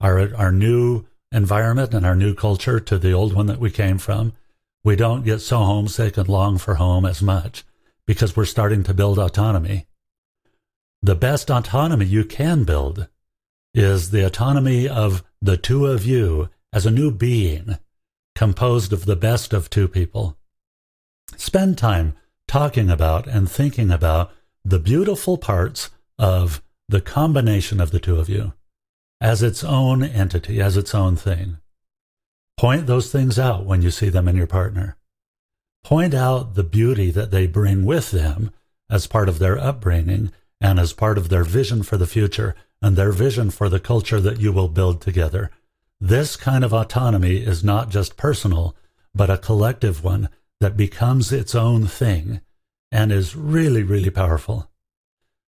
our 0.00 0.34
our 0.34 0.52
new 0.52 1.04
environment 1.30 1.94
and 1.94 2.04
our 2.04 2.16
new 2.16 2.34
culture 2.34 2.80
to 2.80 2.98
the 2.98 3.12
old 3.12 3.34
one 3.34 3.46
that 3.46 3.60
we 3.60 3.70
came 3.70 3.98
from. 3.98 4.32
We 4.84 4.96
don't 4.96 5.24
get 5.24 5.38
so 5.40 5.58
homesick 5.58 6.16
and 6.16 6.28
long 6.28 6.58
for 6.58 6.74
home 6.74 7.06
as 7.06 7.22
much 7.22 7.64
because 8.06 8.36
we're 8.36 8.44
starting 8.44 8.82
to 8.84 8.94
build 8.94 9.18
autonomy. 9.18 9.86
The 11.02 11.14
best 11.14 11.50
autonomy 11.50 12.06
you 12.06 12.24
can 12.24 12.64
build 12.64 13.08
is 13.74 14.10
the 14.10 14.26
autonomy 14.26 14.88
of 14.88 15.22
the 15.40 15.56
two 15.56 15.86
of 15.86 16.04
you 16.04 16.48
as 16.72 16.84
a 16.84 16.90
new 16.90 17.10
being 17.10 17.78
composed 18.34 18.92
of 18.92 19.04
the 19.04 19.16
best 19.16 19.52
of 19.52 19.70
two 19.70 19.88
people. 19.88 20.36
Spend 21.36 21.78
time 21.78 22.14
talking 22.48 22.90
about 22.90 23.26
and 23.26 23.50
thinking 23.50 23.90
about 23.90 24.32
the 24.64 24.78
beautiful 24.78 25.38
parts 25.38 25.90
of 26.18 26.62
the 26.88 27.00
combination 27.00 27.80
of 27.80 27.90
the 27.90 28.00
two 28.00 28.18
of 28.18 28.28
you 28.28 28.52
as 29.20 29.42
its 29.42 29.62
own 29.62 30.02
entity, 30.02 30.60
as 30.60 30.76
its 30.76 30.94
own 30.94 31.16
thing. 31.16 31.58
Point 32.56 32.86
those 32.86 33.10
things 33.10 33.38
out 33.38 33.64
when 33.64 33.80
you 33.80 33.90
see 33.90 34.08
them 34.08 34.28
in 34.28 34.36
your 34.36 34.46
partner. 34.46 34.96
Point 35.84 36.12
out 36.12 36.54
the 36.54 36.64
beauty 36.64 37.10
that 37.10 37.30
they 37.30 37.46
bring 37.46 37.84
with 37.84 38.10
them 38.10 38.52
as 38.90 39.06
part 39.06 39.28
of 39.28 39.38
their 39.38 39.58
upbringing 39.58 40.32
and 40.60 40.78
as 40.78 40.92
part 40.92 41.18
of 41.18 41.28
their 41.28 41.44
vision 41.44 41.82
for 41.82 41.96
the 41.96 42.06
future 42.06 42.54
and 42.80 42.96
their 42.96 43.12
vision 43.12 43.50
for 43.50 43.68
the 43.68 43.80
culture 43.80 44.20
that 44.20 44.40
you 44.40 44.52
will 44.52 44.68
build 44.68 45.00
together. 45.00 45.50
This 46.04 46.34
kind 46.34 46.64
of 46.64 46.74
autonomy 46.74 47.36
is 47.36 47.62
not 47.62 47.88
just 47.88 48.16
personal, 48.16 48.74
but 49.14 49.30
a 49.30 49.38
collective 49.38 50.02
one 50.02 50.30
that 50.58 50.76
becomes 50.76 51.30
its 51.30 51.54
own 51.54 51.86
thing 51.86 52.40
and 52.90 53.12
is 53.12 53.36
really, 53.36 53.84
really 53.84 54.10
powerful. 54.10 54.68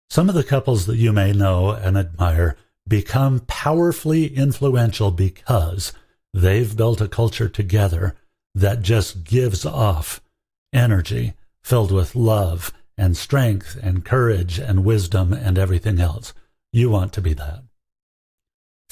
Some 0.08 0.28
of 0.28 0.37
the 0.37 0.44
couples 0.44 0.87
that 0.87 0.94
you 0.94 1.12
may 1.12 1.32
know 1.32 1.70
and 1.70 1.99
admire 1.99 2.56
become 2.87 3.40
powerfully 3.49 4.32
influential 4.32 5.11
because 5.11 5.92
they've 6.32 6.76
built 6.76 7.00
a 7.00 7.08
culture 7.08 7.49
together 7.49 8.14
that 8.54 8.80
just 8.80 9.25
gives 9.25 9.66
off 9.66 10.20
energy 10.73 11.34
filled 11.64 11.90
with 11.90 12.14
love 12.14 12.73
and 12.96 13.16
strength 13.16 13.76
and 13.82 14.04
courage 14.04 14.61
and 14.61 14.84
wisdom 14.84 15.32
and 15.32 15.58
everything 15.58 15.99
else. 16.00 16.32
You 16.73 16.90
want 16.90 17.12
to 17.14 17.20
be 17.20 17.34
that. 17.34 17.63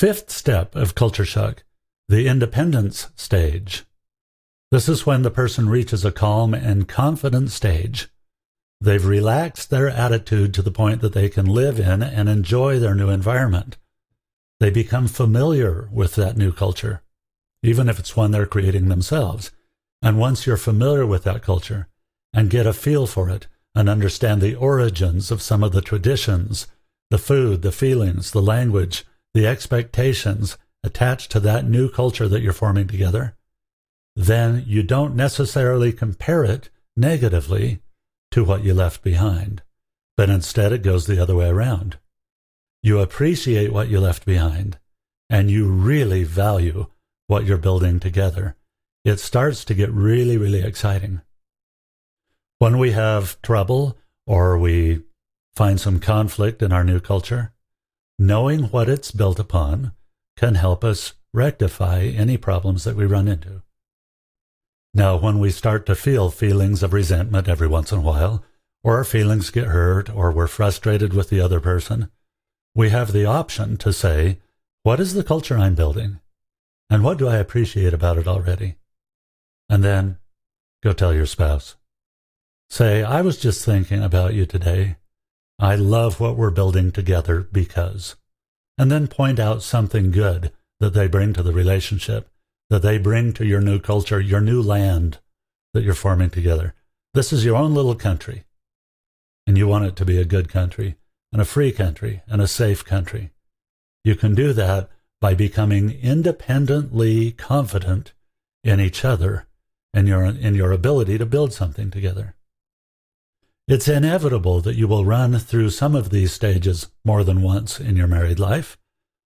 Fifth 0.02 0.30
step 0.30 0.74
of 0.74 0.96
culture 0.96 1.24
shock, 1.24 1.62
the 2.08 2.26
independence 2.26 3.12
stage. 3.14 3.84
This 4.72 4.88
is 4.88 5.06
when 5.06 5.22
the 5.22 5.30
person 5.30 5.68
reaches 5.68 6.04
a 6.04 6.10
calm 6.10 6.54
and 6.54 6.88
confident 6.88 7.52
stage. 7.52 8.08
They've 8.80 9.06
relaxed 9.06 9.70
their 9.70 9.88
attitude 9.88 10.54
to 10.54 10.62
the 10.62 10.72
point 10.72 11.02
that 11.02 11.12
they 11.12 11.28
can 11.28 11.46
live 11.46 11.78
in 11.78 12.02
and 12.02 12.28
enjoy 12.28 12.80
their 12.80 12.96
new 12.96 13.10
environment. 13.10 13.76
They 14.58 14.70
become 14.70 15.06
familiar 15.06 15.88
with 15.92 16.16
that 16.16 16.36
new 16.36 16.50
culture, 16.50 17.02
even 17.62 17.88
if 17.88 18.00
it's 18.00 18.16
one 18.16 18.32
they're 18.32 18.44
creating 18.44 18.88
themselves. 18.88 19.52
And 20.02 20.18
once 20.18 20.48
you're 20.48 20.56
familiar 20.56 21.06
with 21.06 21.22
that 21.22 21.44
culture 21.44 21.86
and 22.34 22.50
get 22.50 22.66
a 22.66 22.72
feel 22.72 23.06
for 23.06 23.30
it 23.30 23.46
and 23.72 23.88
understand 23.88 24.40
the 24.40 24.56
origins 24.56 25.30
of 25.30 25.40
some 25.40 25.62
of 25.62 25.70
the 25.70 25.80
traditions, 25.80 26.66
the 27.10 27.18
food, 27.18 27.62
the 27.62 27.70
feelings, 27.70 28.32
the 28.32 28.42
language, 28.42 29.04
the 29.34 29.46
expectations 29.46 30.58
attached 30.84 31.30
to 31.32 31.40
that 31.40 31.68
new 31.68 31.88
culture 31.88 32.28
that 32.28 32.42
you're 32.42 32.52
forming 32.52 32.86
together, 32.86 33.34
then 34.14 34.64
you 34.66 34.82
don't 34.82 35.16
necessarily 35.16 35.92
compare 35.92 36.44
it 36.44 36.68
negatively 36.96 37.80
to 38.30 38.44
what 38.44 38.62
you 38.62 38.74
left 38.74 39.02
behind, 39.02 39.62
but 40.16 40.28
instead 40.28 40.72
it 40.72 40.82
goes 40.82 41.06
the 41.06 41.20
other 41.20 41.34
way 41.34 41.48
around. 41.48 41.98
You 42.82 42.98
appreciate 42.98 43.72
what 43.72 43.88
you 43.88 44.00
left 44.00 44.26
behind, 44.26 44.78
and 45.30 45.50
you 45.50 45.68
really 45.68 46.24
value 46.24 46.86
what 47.26 47.46
you're 47.46 47.56
building 47.56 48.00
together. 48.00 48.56
It 49.04 49.18
starts 49.18 49.64
to 49.66 49.74
get 49.74 49.90
really, 49.90 50.36
really 50.36 50.62
exciting. 50.62 51.22
When 52.58 52.78
we 52.78 52.92
have 52.92 53.40
trouble 53.42 53.96
or 54.26 54.58
we 54.58 55.02
find 55.54 55.80
some 55.80 56.00
conflict 56.00 56.62
in 56.62 56.72
our 56.72 56.84
new 56.84 57.00
culture, 57.00 57.52
knowing 58.22 58.64
what 58.64 58.88
it's 58.88 59.10
built 59.10 59.40
upon 59.40 59.92
can 60.36 60.54
help 60.54 60.84
us 60.84 61.14
rectify 61.34 62.02
any 62.02 62.36
problems 62.36 62.84
that 62.84 62.94
we 62.94 63.04
run 63.04 63.26
into. 63.26 63.62
Now, 64.94 65.16
when 65.16 65.40
we 65.40 65.50
start 65.50 65.86
to 65.86 65.96
feel 65.96 66.30
feelings 66.30 66.84
of 66.84 66.92
resentment 66.92 67.48
every 67.48 67.66
once 67.66 67.90
in 67.90 67.98
a 67.98 68.02
while, 68.02 68.44
or 68.84 68.98
our 68.98 69.04
feelings 69.04 69.50
get 69.50 69.66
hurt, 69.66 70.08
or 70.08 70.30
we're 70.30 70.46
frustrated 70.46 71.12
with 71.12 71.30
the 71.30 71.40
other 71.40 71.58
person, 71.58 72.10
we 72.74 72.90
have 72.90 73.12
the 73.12 73.26
option 73.26 73.76
to 73.78 73.92
say, 73.92 74.38
what 74.84 75.00
is 75.00 75.14
the 75.14 75.24
culture 75.24 75.58
I'm 75.58 75.74
building? 75.74 76.20
And 76.88 77.02
what 77.02 77.18
do 77.18 77.26
I 77.26 77.38
appreciate 77.38 77.92
about 77.92 78.18
it 78.18 78.28
already? 78.28 78.76
And 79.68 79.82
then 79.82 80.18
go 80.82 80.92
tell 80.92 81.12
your 81.12 81.26
spouse. 81.26 81.76
Say, 82.70 83.02
I 83.02 83.20
was 83.20 83.38
just 83.38 83.64
thinking 83.64 84.02
about 84.02 84.34
you 84.34 84.46
today. 84.46 84.96
I 85.62 85.76
love 85.76 86.18
what 86.18 86.36
we're 86.36 86.50
building 86.50 86.90
together 86.90 87.46
because. 87.52 88.16
And 88.76 88.90
then 88.90 89.06
point 89.06 89.38
out 89.38 89.62
something 89.62 90.10
good 90.10 90.50
that 90.80 90.92
they 90.92 91.06
bring 91.06 91.32
to 91.34 91.42
the 91.44 91.52
relationship, 91.52 92.28
that 92.68 92.82
they 92.82 92.98
bring 92.98 93.32
to 93.34 93.46
your 93.46 93.60
new 93.60 93.78
culture, 93.78 94.18
your 94.18 94.40
new 94.40 94.60
land 94.60 95.18
that 95.72 95.84
you're 95.84 95.94
forming 95.94 96.30
together. 96.30 96.74
This 97.14 97.32
is 97.32 97.44
your 97.44 97.54
own 97.54 97.74
little 97.74 97.94
country, 97.94 98.42
and 99.46 99.56
you 99.56 99.68
want 99.68 99.84
it 99.84 99.94
to 99.94 100.04
be 100.04 100.18
a 100.18 100.24
good 100.24 100.48
country 100.48 100.96
and 101.32 101.40
a 101.40 101.44
free 101.44 101.70
country 101.70 102.22
and 102.26 102.42
a 102.42 102.48
safe 102.48 102.84
country. 102.84 103.30
You 104.02 104.16
can 104.16 104.34
do 104.34 104.52
that 104.54 104.90
by 105.20 105.34
becoming 105.34 105.92
independently 105.92 107.30
confident 107.30 108.14
in 108.64 108.80
each 108.80 109.04
other 109.04 109.46
and 109.94 110.08
your, 110.08 110.24
in 110.24 110.56
your 110.56 110.72
ability 110.72 111.18
to 111.18 111.26
build 111.26 111.52
something 111.52 111.88
together. 111.88 112.34
It's 113.72 113.88
inevitable 113.88 114.60
that 114.60 114.76
you 114.76 114.86
will 114.86 115.06
run 115.06 115.38
through 115.38 115.70
some 115.70 115.94
of 115.94 116.10
these 116.10 116.30
stages 116.30 116.88
more 117.06 117.24
than 117.24 117.40
once 117.40 117.80
in 117.80 117.96
your 117.96 118.06
married 118.06 118.38
life, 118.38 118.76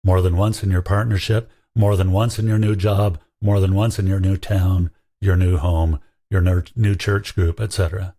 more 0.03 0.23
than 0.23 0.35
once 0.35 0.63
in 0.63 0.71
your 0.71 0.81
partnership, 0.81 1.51
more 1.75 1.95
than 1.95 2.11
once 2.11 2.39
in 2.39 2.47
your 2.47 2.57
new 2.57 2.75
job, 2.75 3.19
more 3.43 3.59
than 3.59 3.75
once 3.75 3.99
in 3.99 4.07
your 4.07 4.19
new 4.19 4.35
town, 4.35 4.89
your 5.21 5.35
new 5.35 5.57
home, 5.57 5.99
your 6.31 6.41
new 6.75 6.95
church 6.95 7.35
group, 7.35 7.61
etc. 7.61 8.15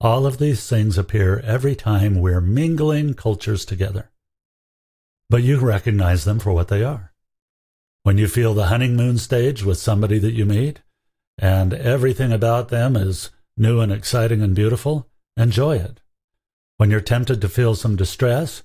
All 0.00 0.24
of 0.24 0.38
these 0.38 0.66
things 0.66 0.96
appear 0.96 1.40
every 1.40 1.76
time 1.76 2.22
we're 2.22 2.40
mingling 2.40 3.12
cultures 3.12 3.66
together. 3.66 4.10
But 5.28 5.42
you 5.42 5.58
recognize 5.58 6.24
them 6.24 6.38
for 6.38 6.54
what 6.54 6.68
they 6.68 6.82
are. 6.82 7.12
When 8.02 8.16
you 8.16 8.28
feel 8.28 8.54
the 8.54 8.68
honeymoon 8.68 9.18
stage 9.18 9.62
with 9.62 9.76
somebody 9.76 10.18
that 10.20 10.32
you 10.32 10.46
meet, 10.46 10.80
and 11.36 11.74
everything 11.74 12.32
about 12.32 12.70
them 12.70 12.96
is 12.96 13.28
new 13.58 13.82
and 13.82 13.92
exciting 13.92 14.40
and 14.40 14.54
beautiful, 14.54 15.06
enjoy 15.36 15.76
it. 15.76 16.00
When 16.76 16.90
you're 16.90 17.00
tempted 17.00 17.40
to 17.40 17.48
feel 17.48 17.74
some 17.74 17.96
distress, 17.96 18.62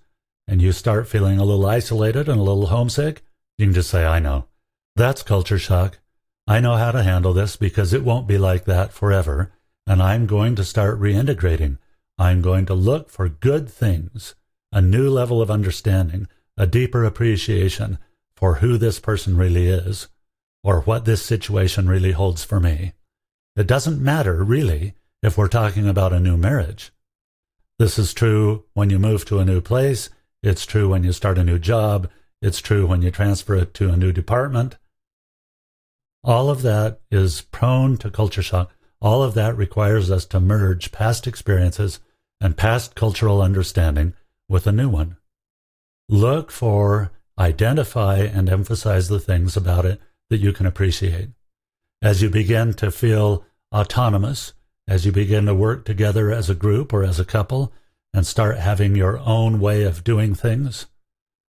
and 0.48 0.62
you 0.62 0.72
start 0.72 1.08
feeling 1.08 1.38
a 1.38 1.46
little 1.46 1.68
isolated 1.68 2.28
and 2.28 2.40
a 2.40 2.44
little 2.44 2.68
homesick, 2.68 3.22
you 3.58 3.68
can 3.68 3.74
just 3.74 3.92
say, 3.92 4.06
I 4.06 4.20
know. 4.20 4.46
That's 4.96 5.22
culture 5.22 5.60
shock. 5.60 6.00
I 6.48 6.60
know 6.60 6.76
how 6.76 6.92
to 6.92 7.04
handle 7.04 7.34
this 7.34 7.56
because 7.56 7.94
it 7.94 8.04
won't 8.04 8.28
be 8.28 8.40
like 8.40 8.66
that 8.66 8.92
forever 8.92 9.52
and 9.90 10.04
I'm 10.04 10.28
going 10.28 10.54
to 10.56 10.64
start 10.64 11.02
reintegrating. 11.02 11.80
I'm 12.20 12.44
going 12.44 12.68
to 12.68 12.76
look 12.76 13.10
for 13.10 13.28
good 13.28 13.68
things, 13.68 14.36
a 14.72 14.84
new 14.84 15.10
level 15.10 15.42
of 15.42 15.50
understanding, 15.50 16.28
a 16.56 16.68
deeper 16.68 17.04
appreciation 17.04 17.98
for 18.36 18.56
who 18.56 18.78
this 18.78 19.00
person 19.00 19.36
really 19.36 19.68
is, 19.68 20.08
or 20.64 20.82
what 20.82 21.06
this 21.06 21.26
situation 21.26 21.90
really 21.90 22.12
holds 22.12 22.44
for 22.44 22.60
me. 22.60 22.94
It 23.56 23.66
doesn't 23.66 24.00
matter, 24.00 24.44
really, 24.44 24.94
if 25.22 25.38
we're 25.38 25.48
talking 25.48 25.88
about 25.88 26.14
a 26.14 26.20
new 26.20 26.38
marriage. 26.38 26.92
This 27.78 27.98
is 27.98 28.14
true 28.14 28.66
when 28.74 28.90
you 28.90 29.00
move 29.00 29.26
to 29.26 29.40
a 29.40 29.46
new 29.46 29.62
place. 29.62 30.10
It's 30.44 30.66
true 30.66 30.90
when 30.90 31.04
you 31.04 31.12
start 31.12 31.38
a 31.38 31.44
new 31.44 31.60
job. 31.60 32.10
It's 32.42 32.60
true 32.60 32.88
when 32.88 33.02
you 33.02 33.12
transfer 33.12 33.56
it 33.56 33.74
to 33.76 33.90
a 33.90 33.98
new 33.98 34.12
department. 34.12 34.78
All 36.24 36.50
of 36.50 36.62
that 36.64 37.00
is 37.12 37.42
prone 37.42 37.98
to 37.98 38.10
culture 38.10 38.42
shock 38.42 38.72
all 39.02 39.24
of 39.24 39.34
that 39.34 39.56
requires 39.56 40.12
us 40.12 40.26
to 40.26 40.40
merge 40.40 40.92
past 40.92 41.26
experiences 41.26 42.00
and 42.42 42.58
past 42.58 42.96
cultural 42.96 43.42
understanding 43.42 44.14
with 44.50 44.68
a 44.68 44.72
new 44.72 44.90
one. 44.90 45.18
Look 46.10 46.52
for, 46.52 47.12
identify, 47.38 48.18
and 48.18 48.50
emphasize 48.50 49.08
the 49.08 49.20
things 49.20 49.56
about 49.56 49.86
it 49.86 50.02
that 50.30 50.40
you 50.40 50.52
can 50.52 50.66
appreciate. 50.66 51.30
As 52.02 52.22
you 52.22 52.30
begin 52.30 52.74
to 52.76 52.92
feel 52.92 53.46
autonomous, 53.74 54.54
as 54.90 55.06
you 55.06 55.12
begin 55.12 55.46
to 55.46 55.54
work 55.54 55.86
together 55.86 56.32
as 56.32 56.50
a 56.50 56.56
group 56.56 56.92
or 56.92 57.04
as 57.04 57.20
a 57.20 57.26
couple 57.26 57.72
and 58.12 58.26
start 58.26 58.58
having 58.58 58.96
your 58.96 59.20
own 59.20 59.60
way 59.60 59.84
of 59.84 60.04
doing 60.04 60.34
things, 60.34 60.88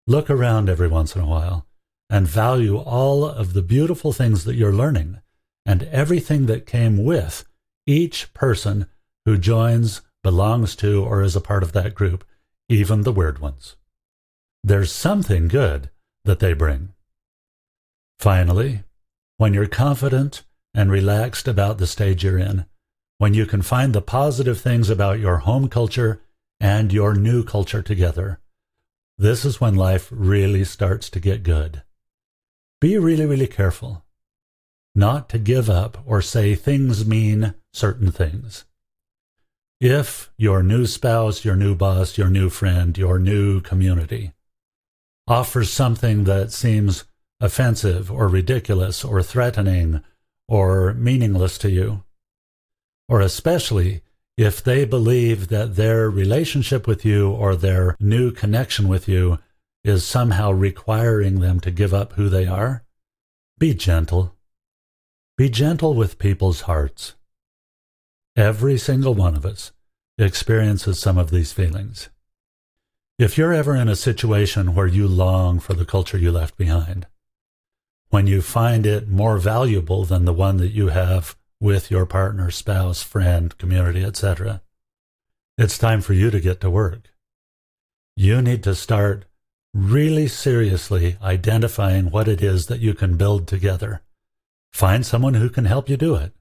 look 0.08 0.30
around 0.30 0.70
every 0.70 0.88
once 0.88 1.18
in 1.18 1.22
a 1.22 1.28
while 1.28 1.68
and 2.10 2.26
value 2.26 2.78
all 2.78 3.26
of 3.26 3.52
the 3.52 3.62
beautiful 3.62 4.14
things 4.14 4.46
that 4.46 4.56
you're 4.56 4.72
learning 4.72 5.20
and 5.66 5.84
everything 5.84 6.46
that 6.46 6.66
came 6.66 7.04
with 7.04 7.44
each 7.86 8.34
person 8.34 8.88
who 9.26 9.38
joins, 9.38 10.02
belongs 10.24 10.74
to, 10.78 11.04
or 11.04 11.22
is 11.22 11.36
a 11.36 11.42
part 11.42 11.62
of 11.62 11.74
that 11.74 11.94
group, 11.94 12.24
even 12.70 13.02
the 13.02 13.12
weird 13.12 13.40
ones. 13.40 13.76
There's 14.64 14.94
something 14.94 15.50
good 15.50 15.90
that 16.24 16.40
they 16.40 16.54
bring. 16.54 16.94
Finally, 18.18 18.84
when 19.36 19.54
you're 19.54 19.68
confident 19.68 20.44
and 20.74 20.90
relaxed 20.90 21.50
about 21.50 21.80
the 21.80 21.88
stage 21.88 22.24
you're 22.24 22.38
in, 22.38 22.66
when 23.18 23.34
you 23.34 23.46
can 23.46 23.62
find 23.62 23.94
the 23.94 24.02
positive 24.02 24.60
things 24.60 24.90
about 24.90 25.20
your 25.20 25.38
home 25.38 25.70
culture 25.70 26.22
and 26.60 26.92
your 26.92 27.14
new 27.14 27.44
culture 27.44 27.82
together, 27.82 28.40
this 29.18 29.46
is 29.46 29.62
when 29.62 29.76
life 29.76 30.10
really 30.12 30.64
starts 30.64 31.10
to 31.10 31.20
get 31.20 31.44
good. 31.44 31.84
Be 32.82 32.98
really, 32.98 33.26
really 33.26 33.48
careful 33.48 34.06
not 34.96 35.28
to 35.30 35.38
give 35.38 35.70
up 35.70 35.98
or 36.06 36.22
say 36.22 36.56
things 36.56 37.06
mean 37.06 37.54
certain 37.74 38.12
things. 38.12 38.64
If 39.82 40.32
your 40.38 40.64
new 40.64 40.86
spouse, 40.86 41.44
your 41.44 41.58
new 41.58 41.76
boss, 41.76 42.18
your 42.18 42.30
new 42.30 42.50
friend, 42.50 42.98
your 42.98 43.20
new 43.20 43.60
community 43.60 44.32
offers 45.28 45.70
something 45.70 46.24
that 46.24 46.54
seems 46.54 47.04
offensive 47.42 48.10
or 48.10 48.30
ridiculous 48.30 49.04
or 49.04 49.22
threatening 49.22 50.02
or 50.48 50.94
meaningless 50.94 51.58
to 51.58 51.70
you, 51.70 52.04
or 53.08 53.22
especially 53.22 54.02
if 54.38 54.64
they 54.64 54.86
believe 54.86 55.48
that 55.48 55.76
their 55.76 56.10
relationship 56.10 56.88
with 56.88 57.06
you 57.06 57.30
or 57.30 57.56
their 57.56 57.96
new 58.00 58.32
connection 58.32 58.88
with 58.88 59.08
you 59.08 59.40
is 59.84 60.06
somehow 60.06 60.52
requiring 60.52 61.40
them 61.40 61.60
to 61.60 61.72
give 61.72 61.94
up 61.94 62.14
who 62.14 62.28
they 62.28 62.46
are, 62.46 62.84
be 63.58 63.74
gentle 63.74 64.36
be 65.38 65.50
gentle 65.50 65.94
with 65.94 66.18
people's 66.18 66.62
hearts. 66.62 67.16
Every 68.38 68.78
single 68.78 69.14
one 69.14 69.36
of 69.36 69.46
us 69.46 69.74
experiences 70.18 70.98
some 70.98 71.18
of 71.18 71.30
these 71.30 71.52
feelings. 71.52 72.08
If 73.20 73.38
you're 73.38 73.52
ever 73.52 73.76
in 73.76 73.90
a 73.90 73.98
situation 73.98 74.74
where 74.74 74.88
you 74.88 75.10
long 75.10 75.60
for 75.60 75.74
the 75.74 75.84
culture 75.84 76.18
you 76.18 76.32
left 76.32 76.56
behind, 76.56 77.08
when 78.12 78.28
you 78.28 78.42
find 78.42 78.86
it 78.86 79.10
more 79.10 79.38
valuable 79.38 80.06
than 80.06 80.24
the 80.24 80.32
one 80.32 80.56
that 80.58 80.72
you 80.72 80.88
have 80.88 81.36
with 81.60 81.90
your 81.90 82.06
partner, 82.06 82.52
spouse, 82.52 83.02
friend, 83.02 83.58
community, 83.58 84.04
etc., 84.04 84.62
it's 85.58 85.78
time 85.78 86.02
for 86.02 86.14
you 86.14 86.30
to 86.32 86.40
get 86.40 86.60
to 86.62 86.70
work. 86.70 87.12
You 88.18 88.42
need 88.42 88.64
to 88.64 88.76
start 88.76 89.26
really 89.74 90.28
seriously 90.28 91.18
identifying 91.22 92.12
what 92.12 92.28
it 92.28 92.42
is 92.42 92.68
that 92.68 92.82
you 92.82 92.94
can 92.94 93.18
build 93.18 93.48
together 93.48 94.02
Find 94.76 95.06
someone 95.06 95.36
who 95.36 95.50
can 95.50 95.64
help 95.64 95.88
you 95.88 95.96
do 95.96 96.16
it. 96.16 96.34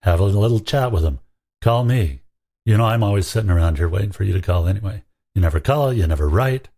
Have 0.00 0.18
a 0.18 0.24
little 0.24 0.60
chat 0.60 0.92
with 0.92 1.02
them. 1.02 1.20
Call 1.60 1.84
me. 1.84 2.22
You 2.64 2.78
know, 2.78 2.86
I'm 2.86 3.02
always 3.02 3.26
sitting 3.26 3.50
around 3.50 3.76
here 3.76 3.86
waiting 3.86 4.12
for 4.12 4.24
you 4.24 4.32
to 4.32 4.40
call 4.40 4.66
anyway. 4.66 5.04
You 5.34 5.42
never 5.42 5.60
call, 5.60 5.92
you 5.92 6.06
never 6.06 6.26
write. 6.26 6.70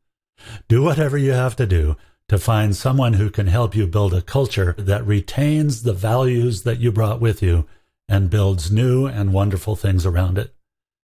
Do 0.66 0.82
whatever 0.82 1.16
you 1.16 1.30
have 1.30 1.54
to 1.54 1.66
do 1.66 1.96
to 2.28 2.38
find 2.38 2.74
someone 2.74 3.14
who 3.14 3.30
can 3.30 3.46
help 3.46 3.74
you 3.74 3.86
build 3.86 4.14
a 4.14 4.22
culture 4.22 4.74
that 4.78 5.06
retains 5.06 5.82
the 5.82 5.92
values 5.92 6.62
that 6.62 6.78
you 6.78 6.90
brought 6.90 7.20
with 7.20 7.42
you 7.42 7.66
and 8.08 8.30
builds 8.30 8.70
new 8.70 9.06
and 9.06 9.32
wonderful 9.32 9.76
things 9.76 10.06
around 10.06 10.38
it. 10.38 10.54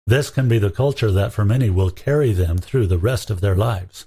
This 0.08 0.30
can 0.30 0.48
be 0.48 0.60
the 0.60 0.70
culture 0.70 1.12
that 1.12 1.34
for 1.34 1.46
many 1.46 1.70
will 1.70 1.90
carry 1.90 2.32
them 2.32 2.58
through 2.58 2.88
the 2.88 2.98
rest 2.98 3.30
of 3.30 3.42
their 3.42 3.56
lives. 3.56 4.06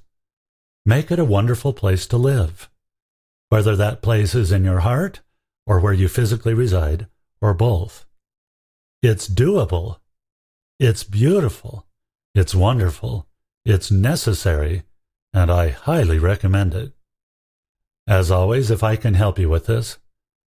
Make 0.87 1.11
it 1.11 1.19
a 1.19 1.25
wonderful 1.25 1.73
place 1.73 2.07
to 2.07 2.17
live. 2.17 2.71
Whether 3.49 3.75
that 3.77 4.03
place 4.03 4.35
is 4.35 4.53
in 4.53 4.65
your 4.65 4.81
heart 4.81 5.21
or 5.69 5.79
where 5.79 5.93
you 5.93 6.09
physically 6.09 6.55
reside, 6.55 7.07
or 7.43 7.53
both. 7.53 8.07
It's 9.03 9.29
doable. 9.29 9.99
It's 10.81 11.05
beautiful. 11.05 11.87
It's 12.35 12.55
wonderful. 12.55 13.27
It's 13.67 13.91
necessary, 13.91 14.85
and 15.33 15.51
I 15.51 15.69
highly 15.71 16.19
recommend 16.19 16.75
it. 16.75 16.93
As 18.07 18.31
always, 18.31 18.71
if 18.71 18.83
I 18.83 18.97
can 18.97 19.15
help 19.15 19.39
you 19.39 19.49
with 19.49 19.67
this, 19.67 19.99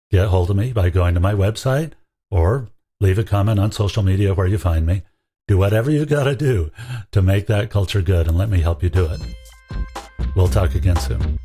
get 0.09 0.29
hold 0.29 0.49
of 0.49 0.55
me 0.55 0.71
by 0.71 0.89
going 0.89 1.13
to 1.13 1.19
my 1.19 1.33
website 1.33 1.91
or 2.31 2.69
leave 3.01 3.19
a 3.19 3.23
comment 3.23 3.59
on 3.59 3.71
social 3.71 4.03
media 4.03 4.33
where 4.33 4.47
you 4.47 4.57
find 4.57 4.85
me. 4.85 5.03
Do 5.47 5.57
whatever 5.57 5.89
you've 5.89 6.09
got 6.09 6.25
to 6.25 6.35
do 6.35 6.71
to 7.11 7.21
make 7.21 7.47
that 7.47 7.69
culture 7.69 8.01
good 8.01 8.27
and 8.27 8.37
let 8.37 8.49
me 8.49 8.61
help 8.61 8.83
you 8.83 8.89
do 8.89 9.05
it. 9.05 9.19
We'll 10.35 10.47
talk 10.47 10.75
again 10.75 10.97
soon. 10.97 11.39